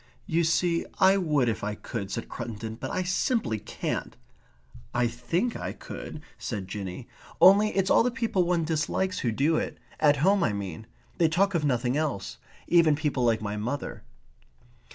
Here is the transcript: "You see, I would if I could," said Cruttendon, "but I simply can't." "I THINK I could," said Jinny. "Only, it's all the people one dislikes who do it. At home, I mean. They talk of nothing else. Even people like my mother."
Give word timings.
"You 0.25 0.43
see, 0.43 0.83
I 0.97 1.17
would 1.17 1.47
if 1.47 1.63
I 1.63 1.75
could," 1.75 2.09
said 2.09 2.27
Cruttendon, 2.27 2.79
"but 2.79 2.89
I 2.89 3.03
simply 3.03 3.59
can't." 3.59 4.17
"I 4.95 5.05
THINK 5.05 5.55
I 5.55 5.73
could," 5.73 6.23
said 6.39 6.67
Jinny. 6.67 7.07
"Only, 7.39 7.67
it's 7.77 7.91
all 7.91 8.01
the 8.01 8.09
people 8.09 8.41
one 8.43 8.63
dislikes 8.63 9.19
who 9.19 9.31
do 9.31 9.57
it. 9.57 9.77
At 9.99 10.17
home, 10.25 10.41
I 10.43 10.53
mean. 10.53 10.87
They 11.19 11.29
talk 11.29 11.53
of 11.53 11.65
nothing 11.65 11.97
else. 11.97 12.39
Even 12.67 12.95
people 12.95 13.23
like 13.23 13.43
my 13.43 13.57
mother." 13.57 14.01